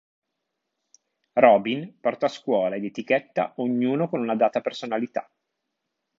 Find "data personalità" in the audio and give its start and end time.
4.33-5.29